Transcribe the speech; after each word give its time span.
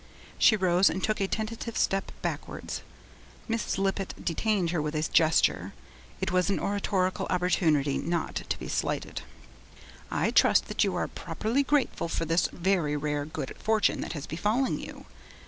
She 0.39 0.55
rose 0.55 0.89
and 0.89 1.03
took 1.03 1.19
a 1.21 1.27
tentative 1.27 1.77
step 1.77 2.11
backwards. 2.23 2.81
Mrs. 3.47 3.77
Lippett 3.77 4.15
detained 4.25 4.71
her 4.71 4.81
with 4.81 4.95
a 4.95 5.03
gesture; 5.03 5.75
it 6.19 6.31
was 6.31 6.49
an 6.49 6.59
oratorical 6.59 7.27
opportunity 7.29 7.99
not 7.99 8.33
to 8.49 8.57
be 8.57 8.67
slighted. 8.67 9.21
'I 10.09 10.31
trust 10.31 10.69
that 10.69 10.83
you 10.83 10.95
are 10.95 11.07
properly 11.07 11.61
grateful 11.61 12.07
for 12.09 12.25
this 12.25 12.47
very 12.51 12.97
rare 12.97 13.25
good 13.25 13.55
fortune 13.59 14.01
that 14.01 14.13
has 14.13 14.25
befallen 14.25 14.79
you? 14.79 15.05